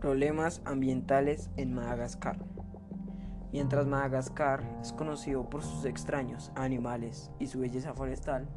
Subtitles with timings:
[0.00, 2.38] Problemas ambientales en Madagascar.
[3.52, 8.48] Mientras Madagascar es conocido por sus extraños animales y su belleza forestal,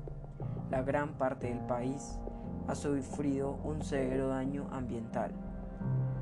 [0.72, 2.18] la gran parte del país
[2.70, 5.34] ha sufrido un severo daño ambiental.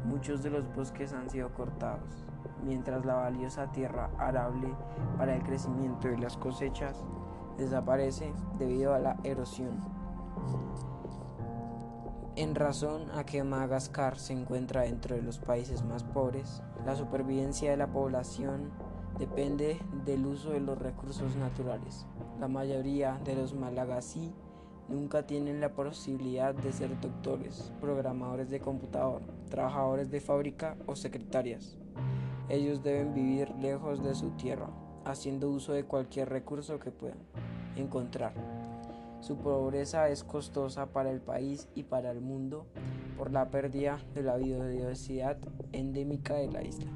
[0.06, 2.26] Muchos de los bosques han sido cortados,
[2.66, 4.74] mientras la valiosa tierra arable
[5.20, 7.06] para el crecimiento de las cosechas
[7.60, 9.80] desaparece debido a la erosión.
[12.38, 17.72] En razón a que Madagascar se encuentra dentro de los países más pobres, la supervivencia
[17.72, 18.72] de la población
[19.20, 22.08] depende del uso de los recursos naturales.
[22.40, 24.34] La mayoría de los malagasí
[24.88, 31.78] nunca tienen la posibilidad de ser doctores, programadores de computador, trabajadores de fábrica o secretarias.
[32.48, 34.70] Ellos deben vivir lejos de su tierra,
[35.04, 37.20] haciendo uso de cualquier recurso que puedan
[37.76, 38.61] encontrar.
[39.22, 42.66] Su pobreza es costosa para el país y para el mundo
[43.18, 45.38] por la pérdida de la biodiversidad
[45.72, 46.92] endémica de la isla.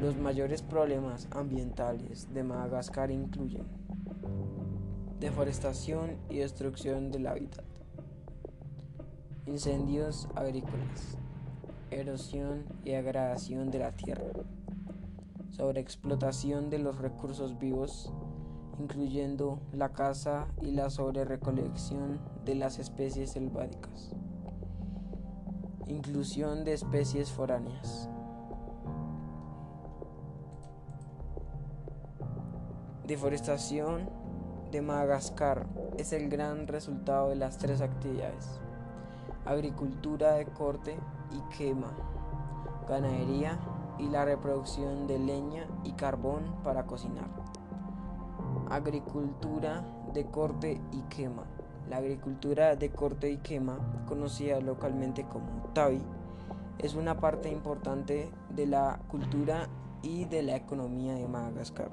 [0.00, 3.66] Los mayores problemas ambientales de Madagascar incluyen
[5.18, 7.64] deforestación y destrucción del hábitat,
[9.46, 11.18] incendios agrícolas,
[11.90, 14.26] erosión y degradación de la tierra,
[15.50, 18.12] sobreexplotación de los recursos vivos
[18.78, 24.10] incluyendo la caza y la sobrerecolección de las especies selváticas.
[25.86, 28.08] Inclusión de especies foráneas.
[33.06, 34.08] Deforestación
[34.70, 35.66] de Madagascar
[35.98, 38.60] es el gran resultado de las tres actividades.
[39.44, 40.96] Agricultura de corte
[41.30, 41.92] y quema,
[42.88, 43.58] ganadería
[43.98, 47.28] y la reproducción de leña y carbón para cocinar.
[48.70, 49.84] Agricultura
[50.14, 51.44] de corte y quema.
[51.88, 56.00] La agricultura de corte y quema, conocida localmente como Tavi,
[56.78, 59.68] es una parte importante de la cultura
[60.02, 61.90] y de la economía de Madagascar.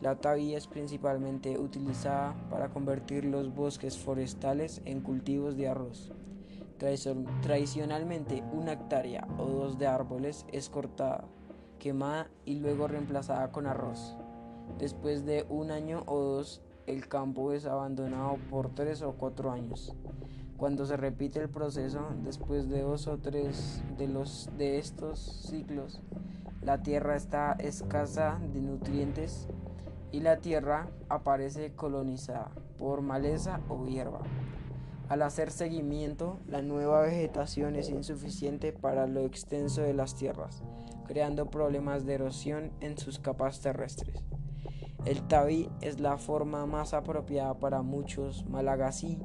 [0.00, 6.10] La Tavi es principalmente utilizada para convertir los bosques forestales en cultivos de arroz.
[7.42, 11.24] Tradicionalmente, una hectárea o dos de árboles es cortada,
[11.78, 14.16] quemada y luego reemplazada con arroz.
[14.78, 19.94] Después de un año o dos, el campo es abandonado por tres o cuatro años.
[20.56, 26.00] Cuando se repite el proceso, después de dos o tres de, los, de estos ciclos,
[26.62, 29.48] la tierra está escasa de nutrientes
[30.12, 34.20] y la tierra aparece colonizada por maleza o hierba.
[35.08, 40.62] Al hacer seguimiento, la nueva vegetación es insuficiente para lo extenso de las tierras,
[41.06, 44.22] creando problemas de erosión en sus capas terrestres.
[45.04, 49.18] El tabí es la forma más apropiada para muchos malagasí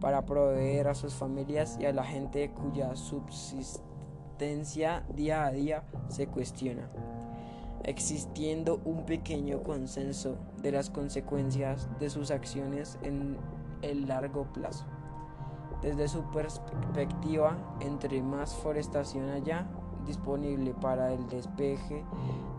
[0.00, 6.28] para proveer a sus familias y a la gente cuya subsistencia día a día se
[6.28, 6.88] cuestiona,
[7.82, 13.38] existiendo un pequeño consenso de las consecuencias de sus acciones en
[13.82, 14.84] el largo plazo.
[15.82, 19.66] Desde su perspectiva, entre más forestación haya
[20.06, 22.04] disponible para el despeje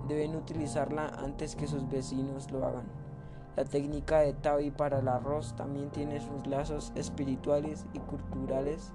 [0.09, 2.87] deben utilizarla antes que sus vecinos lo hagan.
[3.55, 8.91] La técnica de Tavi para el arroz también tiene sus lazos espirituales y culturales,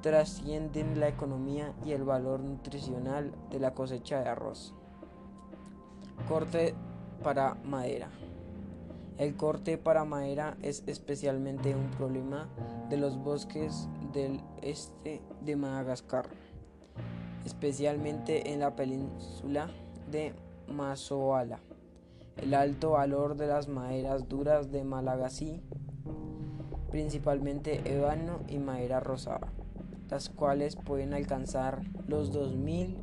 [0.00, 4.74] trascienden la economía y el valor nutricional de la cosecha de arroz.
[6.28, 6.74] Corte
[7.22, 8.10] para madera.
[9.18, 12.48] El corte para madera es especialmente un problema
[12.90, 16.28] de los bosques del este de Madagascar,
[17.44, 19.70] especialmente en la península
[20.10, 20.32] de
[20.68, 21.60] Mazoala.
[22.36, 25.62] El alto valor de las maderas duras de Malagasy,
[26.90, 29.52] principalmente ébano y madera rosada,
[30.10, 32.96] las cuales pueden alcanzar los 2000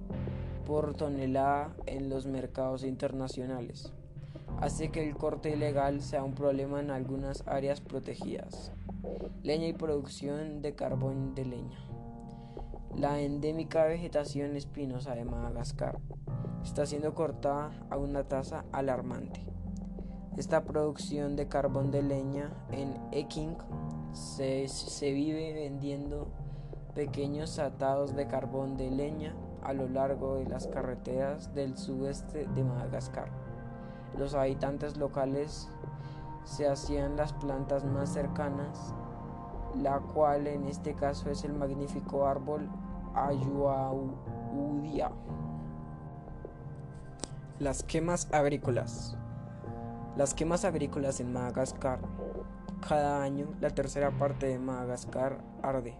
[0.65, 3.91] por tonelada en los mercados internacionales,
[4.59, 8.71] hace que el corte ilegal sea un problema en algunas áreas protegidas.
[9.43, 11.79] Leña y producción de carbón de leña.
[12.95, 15.99] La endémica vegetación espinosa de Madagascar
[16.63, 19.45] está siendo cortada a una tasa alarmante.
[20.37, 23.55] Esta producción de carbón de leña en Eking
[24.13, 24.65] se,
[25.11, 26.29] vive vendiendo
[26.95, 32.63] pequeños atados de carbón de leña a lo largo de las carreteras del sudeste de
[32.63, 33.29] Madagascar.
[34.17, 35.69] Los habitantes locales
[36.43, 38.93] se hacían las plantas más cercanas,
[39.75, 42.69] la cual en este caso es el magnífico árbol
[43.13, 45.11] Ayuaudia.
[47.61, 49.15] Las quemas agrícolas.
[50.17, 51.99] Las quemas agrícolas en Madagascar.
[52.89, 55.93] Cada año la tercera parte de Madagascar arde.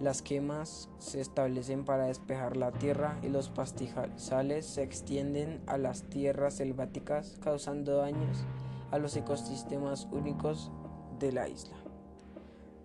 [0.00, 6.02] Las quemas se establecen para despejar la tierra y los pastizales se extienden a las
[6.10, 8.44] tierras selváticas causando daños
[8.90, 10.72] a los ecosistemas únicos
[11.20, 11.76] de la isla.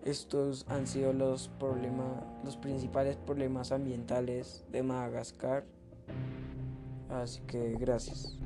[0.04, 1.50] Estos han sido los,
[2.44, 5.64] los principales problemas ambientales de Madagascar.
[7.22, 8.36] Así que gracias.